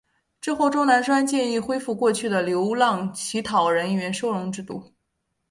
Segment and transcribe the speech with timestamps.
[0.41, 4.91] 之后钟南山建议恢复过去的流浪乞讨人员收容制度。